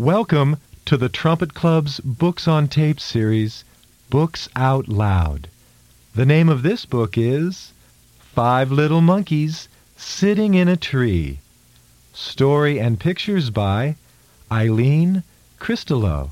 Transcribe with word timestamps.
Welcome 0.00 0.56
to 0.86 0.96
the 0.96 1.10
Trumpet 1.10 1.52
Club's 1.52 2.00
Books 2.00 2.48
on 2.48 2.68
Tape 2.68 2.98
series, 2.98 3.64
Books 4.08 4.48
Out 4.56 4.88
Loud. 4.88 5.46
The 6.14 6.24
name 6.24 6.48
of 6.48 6.62
this 6.62 6.86
book 6.86 7.18
is 7.18 7.74
Five 8.18 8.72
Little 8.72 9.02
Monkeys 9.02 9.68
Sitting 9.98 10.54
in 10.54 10.68
a 10.68 10.76
Tree. 10.78 11.40
Story 12.14 12.80
and 12.80 12.98
pictures 12.98 13.50
by 13.50 13.96
Eileen 14.50 15.22
Christelow. 15.58 16.30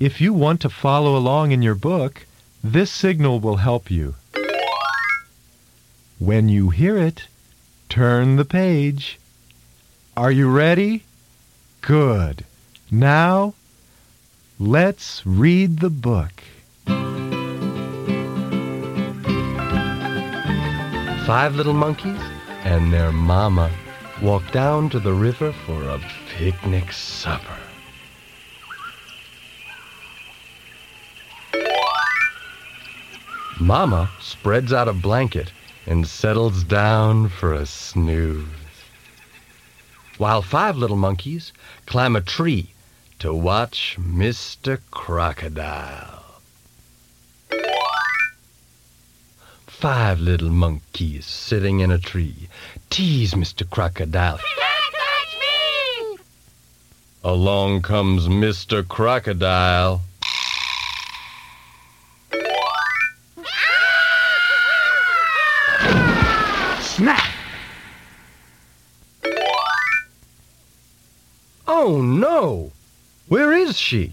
If 0.00 0.22
you 0.22 0.32
want 0.32 0.62
to 0.62 0.70
follow 0.70 1.18
along 1.18 1.52
in 1.52 1.60
your 1.60 1.74
book, 1.74 2.24
this 2.62 2.90
signal 2.90 3.40
will 3.40 3.56
help 3.56 3.90
you. 3.90 4.14
When 6.18 6.48
you 6.48 6.70
hear 6.70 6.96
it, 6.96 7.26
turn 7.90 8.36
the 8.36 8.46
page. 8.46 9.18
Are 10.16 10.32
you 10.32 10.48
ready? 10.48 11.02
Good. 11.82 12.46
Now, 12.90 13.54
let's 14.58 15.24
read 15.24 15.78
the 15.78 15.88
book. 15.88 16.44
Five 21.26 21.54
little 21.56 21.72
monkeys 21.72 22.20
and 22.62 22.92
their 22.92 23.10
mama 23.10 23.70
walk 24.20 24.52
down 24.52 24.90
to 24.90 25.00
the 25.00 25.14
river 25.14 25.52
for 25.64 25.82
a 25.82 25.98
picnic 26.36 26.92
supper. 26.92 27.56
Mama 33.58 34.10
spreads 34.20 34.74
out 34.74 34.88
a 34.88 34.92
blanket 34.92 35.50
and 35.86 36.06
settles 36.06 36.62
down 36.64 37.30
for 37.30 37.54
a 37.54 37.64
snooze. 37.64 38.46
While 40.18 40.42
five 40.42 40.76
little 40.76 40.98
monkeys 40.98 41.52
climb 41.86 42.14
a 42.14 42.20
tree 42.20 42.73
to 43.18 43.34
watch 43.34 43.96
Mr. 44.00 44.80
Crocodile. 44.90 46.22
Five 49.66 50.20
little 50.20 50.50
monkeys 50.50 51.26
sitting 51.26 51.80
in 51.80 51.90
a 51.90 51.98
tree 51.98 52.48
tease 52.90 53.34
Mr. 53.34 53.68
Crocodile. 53.68 54.38
Can't 54.38 54.94
Catch 54.94 55.40
me! 55.40 56.18
Along 57.22 57.82
comes 57.82 58.28
Mr. 58.28 58.86
Crocodile. 58.86 60.00
Snap! 66.80 67.34
Oh 71.66 72.00
no! 72.00 72.70
Where 73.34 73.52
is 73.52 73.76
she? 73.76 74.12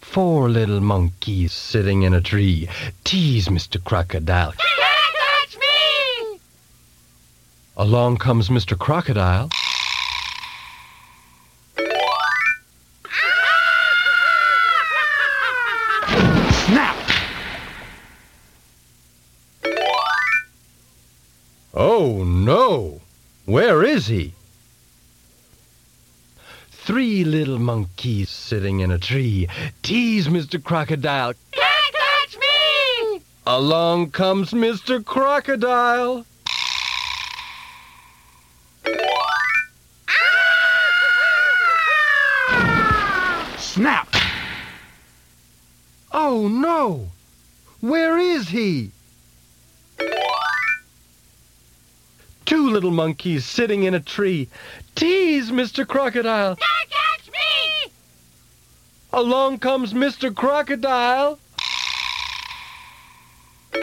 Four 0.00 0.48
little 0.48 0.78
monkeys 0.78 1.52
sitting 1.52 2.02
in 2.02 2.14
a 2.14 2.20
tree 2.20 2.68
tease 3.02 3.48
Mr. 3.48 3.82
Crocodile. 3.82 4.52
Catch 4.52 5.58
me! 5.58 6.38
Along 7.76 8.18
comes 8.18 8.50
Mr. 8.50 8.78
Crocodile. 8.78 9.48
Snap! 16.66 16.96
Oh 21.74 22.22
no! 22.22 23.00
Where 23.44 23.82
is 23.82 24.06
he? 24.06 24.34
Three 26.88 27.22
little 27.22 27.58
monkeys 27.58 28.30
sitting 28.30 28.80
in 28.80 28.90
a 28.90 28.96
tree 28.98 29.46
tease 29.82 30.26
Mr. 30.26 30.58
Crocodile. 30.64 31.34
Can't 31.52 31.94
catch 31.94 32.38
me! 32.38 33.20
Along 33.46 34.10
comes 34.10 34.52
Mr. 34.52 35.04
Crocodile. 35.04 36.24
Ah! 42.48 43.54
Snap! 43.58 44.08
Oh 46.10 46.48
no! 46.48 47.10
Where 47.82 48.16
is 48.16 48.48
he? 48.48 48.92
Two 52.68 52.74
little 52.74 52.90
monkeys 52.90 53.46
sitting 53.46 53.84
in 53.84 53.94
a 53.94 54.00
tree 54.00 54.46
tease 54.94 55.50
Mr. 55.50 55.88
Crocodile. 55.88 56.54
Catch 56.56 57.30
me! 57.32 57.90
Along 59.10 59.56
comes 59.56 59.94
Mr. 59.94 60.34
Crocodile. 60.34 61.38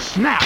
Snap! 0.00 0.42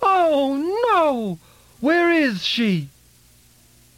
Oh 0.00 0.86
no! 0.94 1.38
Where 1.80 2.10
is 2.10 2.42
she? 2.42 2.88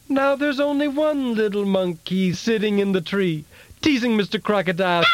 Now 0.09 0.35
there's 0.35 0.59
only 0.59 0.89
one 0.89 1.37
little 1.37 1.65
monkey 1.65 2.33
sitting 2.33 2.81
in 2.81 2.91
the 2.91 3.01
tree, 3.01 3.45
teasing 3.83 4.19
Mr. 4.19 4.43
Crocodile. 4.43 5.05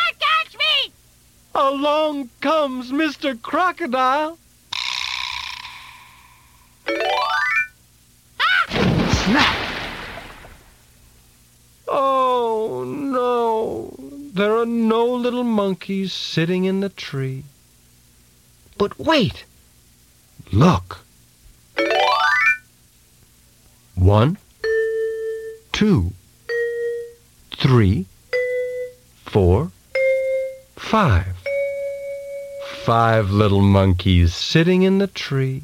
Along 1.60 2.30
comes 2.40 2.92
Mr. 2.92 3.34
Crocodile. 3.42 4.38
Snap! 9.24 9.56
Oh 11.88 12.84
no! 12.86 13.92
There 14.32 14.56
are 14.56 14.66
no 14.66 15.04
little 15.04 15.42
monkeys 15.42 16.12
sitting 16.12 16.64
in 16.64 16.78
the 16.78 16.90
tree. 16.90 17.42
But 18.78 18.96
wait! 18.96 19.44
Look! 20.52 21.00
One, 23.96 24.38
two, 25.72 26.12
three, 27.50 28.06
four, 29.26 29.72
five. 30.76 31.37
Five 32.88 33.30
little 33.30 33.60
monkeys 33.60 34.34
sitting 34.34 34.80
in 34.80 34.96
the 34.96 35.08
tree. 35.08 35.60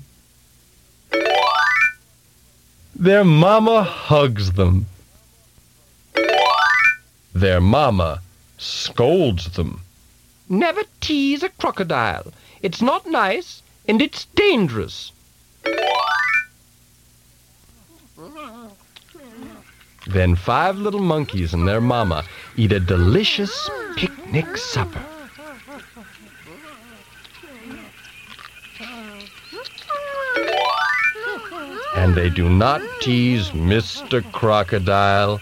Their 2.94 3.24
mama 3.24 3.82
hugs 3.82 4.52
them. 4.52 4.84
Their 7.32 7.62
mama 7.62 8.20
scolds 8.58 9.52
them. 9.52 9.80
Never 10.50 10.82
tease 11.00 11.42
a 11.42 11.48
crocodile. 11.48 12.30
It's 12.60 12.82
not 12.82 13.06
nice 13.06 13.62
and 13.88 14.02
it's 14.02 14.26
dangerous. 14.36 15.10
Then 20.06 20.36
five 20.36 20.76
little 20.76 21.00
monkeys 21.00 21.54
and 21.54 21.66
their 21.66 21.80
mama 21.80 22.24
eat 22.58 22.72
a 22.72 22.80
delicious 22.80 23.70
picnic 23.96 24.58
supper. 24.58 25.13
And 32.04 32.14
they 32.14 32.28
do 32.28 32.50
not 32.50 32.82
tease 33.00 33.52
Mr. 33.52 34.22
Crocodile 34.30 35.40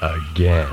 again. 0.00 0.72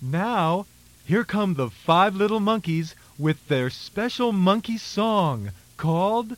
Now, 0.00 0.66
here 1.04 1.24
come 1.24 1.54
the 1.54 1.68
five 1.68 2.14
little 2.14 2.38
monkeys 2.38 2.94
with 3.18 3.48
their 3.48 3.70
special 3.70 4.30
monkey 4.30 4.78
song 4.78 5.50
called 5.76 6.36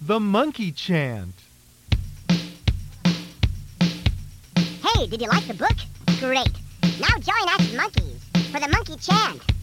The 0.00 0.18
Monkey 0.18 0.72
Chant. 0.72 1.34
Hey, 4.82 5.06
did 5.06 5.20
you 5.20 5.28
like 5.28 5.46
the 5.46 5.52
book? 5.52 5.76
Great. 6.18 6.48
Now 6.98 7.18
join 7.18 7.46
us 7.50 7.74
monkeys 7.74 8.24
for 8.50 8.58
the 8.58 8.68
monkey 8.68 8.96
chant. 8.96 9.53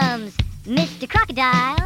Comes 0.00 0.36
Mr. 0.66 1.08
Crocodile. 1.08 1.85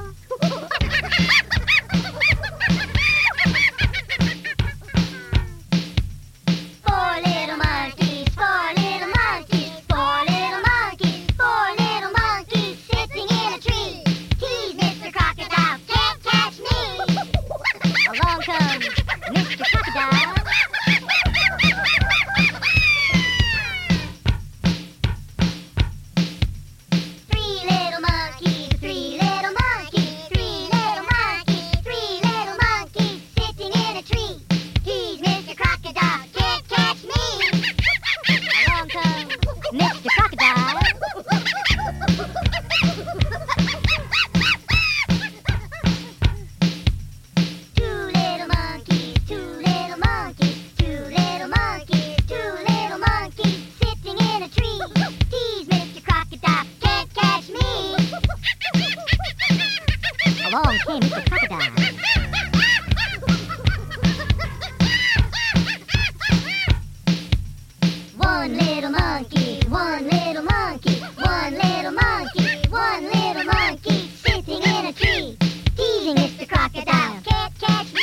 One 68.41 68.57
little 68.57 68.91
monkey, 68.91 69.61
one 69.69 70.09
little 70.09 70.43
monkey, 70.43 70.95
one 71.01 71.53
little 71.57 71.93
monkey, 71.93 72.69
one 72.71 73.05
little 73.05 73.45
monkey, 73.45 74.09
sitting 74.17 74.63
in 74.63 74.87
a 74.87 74.93
tree, 74.95 75.37
teasing 75.77 76.17
Mr. 76.17 76.49
Crocodile. 76.49 77.21
Can't 77.23 77.59
catch 77.59 77.93
me. 77.93 78.01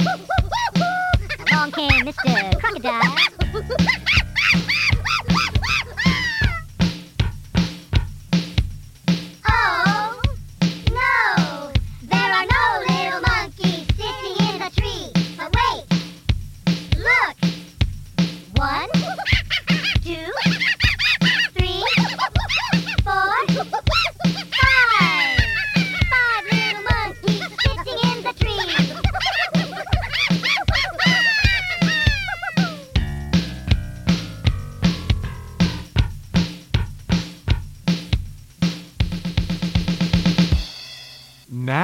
Along 1.52 1.70
came 1.70 2.06
Mr. 2.06 2.58
Crocodile. 2.60 4.06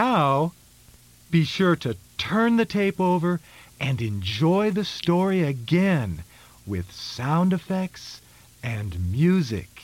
Now, 0.09 0.53
be 1.33 1.43
sure 1.43 1.75
to 1.75 1.97
turn 2.17 2.59
the 2.59 2.65
tape 2.65 3.01
over 3.01 3.41
and 3.81 4.01
enjoy 4.01 4.71
the 4.71 4.85
story 4.85 5.43
again 5.43 6.23
with 6.65 6.93
sound 6.93 7.53
effects 7.53 8.21
and 8.63 9.11
music. 9.11 9.83